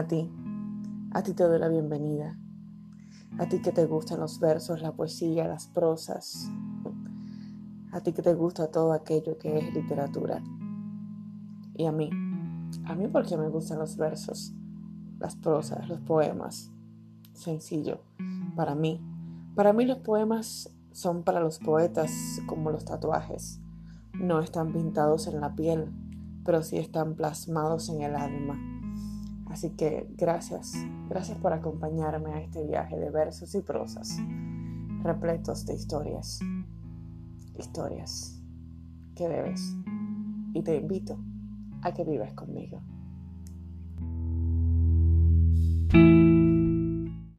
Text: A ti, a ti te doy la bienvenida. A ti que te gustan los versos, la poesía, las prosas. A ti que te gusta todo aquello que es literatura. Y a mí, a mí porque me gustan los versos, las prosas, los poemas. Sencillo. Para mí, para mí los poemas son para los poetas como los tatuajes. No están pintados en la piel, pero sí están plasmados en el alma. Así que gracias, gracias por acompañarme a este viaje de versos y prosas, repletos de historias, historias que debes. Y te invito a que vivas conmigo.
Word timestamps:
A 0.00 0.06
ti, 0.06 0.32
a 1.12 1.22
ti 1.22 1.34
te 1.34 1.44
doy 1.44 1.58
la 1.58 1.68
bienvenida. 1.68 2.34
A 3.38 3.46
ti 3.50 3.60
que 3.60 3.70
te 3.70 3.84
gustan 3.84 4.18
los 4.18 4.40
versos, 4.40 4.80
la 4.80 4.92
poesía, 4.92 5.46
las 5.46 5.66
prosas. 5.66 6.50
A 7.92 8.00
ti 8.00 8.14
que 8.14 8.22
te 8.22 8.32
gusta 8.32 8.70
todo 8.70 8.94
aquello 8.94 9.36
que 9.36 9.58
es 9.58 9.74
literatura. 9.74 10.42
Y 11.74 11.84
a 11.84 11.92
mí, 11.92 12.08
a 12.86 12.94
mí 12.94 13.08
porque 13.08 13.36
me 13.36 13.50
gustan 13.50 13.78
los 13.78 13.98
versos, 13.98 14.54
las 15.18 15.36
prosas, 15.36 15.86
los 15.86 16.00
poemas. 16.00 16.72
Sencillo. 17.34 18.00
Para 18.56 18.74
mí, 18.74 19.02
para 19.54 19.74
mí 19.74 19.84
los 19.84 19.98
poemas 19.98 20.74
son 20.92 21.24
para 21.24 21.40
los 21.40 21.58
poetas 21.58 22.10
como 22.46 22.70
los 22.70 22.86
tatuajes. 22.86 23.60
No 24.14 24.40
están 24.40 24.72
pintados 24.72 25.26
en 25.26 25.42
la 25.42 25.54
piel, 25.54 25.92
pero 26.42 26.62
sí 26.62 26.78
están 26.78 27.16
plasmados 27.16 27.90
en 27.90 28.00
el 28.00 28.16
alma. 28.16 28.79
Así 29.50 29.70
que 29.70 30.08
gracias, 30.16 30.74
gracias 31.08 31.36
por 31.38 31.52
acompañarme 31.52 32.32
a 32.32 32.40
este 32.40 32.64
viaje 32.64 32.96
de 32.96 33.10
versos 33.10 33.54
y 33.54 33.60
prosas, 33.60 34.16
repletos 35.02 35.66
de 35.66 35.74
historias, 35.74 36.38
historias 37.58 38.40
que 39.16 39.28
debes. 39.28 39.76
Y 40.54 40.62
te 40.62 40.76
invito 40.76 41.18
a 41.82 41.92
que 41.92 42.04
vivas 42.04 42.32
conmigo. 42.34 42.80